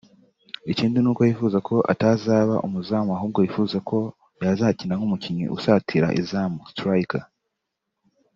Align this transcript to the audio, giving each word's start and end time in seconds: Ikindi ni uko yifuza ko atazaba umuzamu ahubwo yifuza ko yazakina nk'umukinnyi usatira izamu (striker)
Ikindi 0.71 0.97
ni 0.99 1.09
uko 1.11 1.21
yifuza 1.27 1.57
ko 1.67 1.75
atazaba 1.93 2.55
umuzamu 2.67 3.09
ahubwo 3.17 3.39
yifuza 3.45 3.77
ko 3.89 3.97
yazakina 4.45 4.93
nk'umukinnyi 4.95 5.45
usatira 5.57 6.07
izamu 6.21 6.59
(striker) 6.71 7.23